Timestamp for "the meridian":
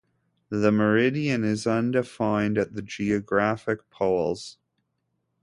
0.49-1.43